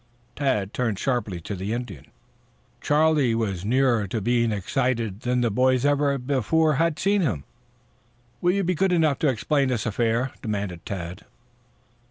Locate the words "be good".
8.63-8.91